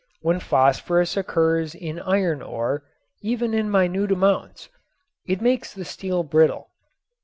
[0.21, 2.81] When phosphorus occurs in iron ore,
[3.21, 4.67] even in minute amounts,
[5.27, 6.69] it makes the steel brittle.